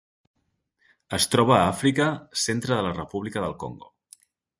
Es 1.17 1.27
troba 1.33 1.53
a 1.57 1.67
Àfrica: 1.73 2.07
centre 2.45 2.79
de 2.79 2.87
la 2.87 2.95
República 2.97 3.45
del 3.45 3.55
Congo. 3.65 3.93